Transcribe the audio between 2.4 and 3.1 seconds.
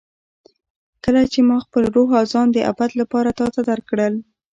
د ابد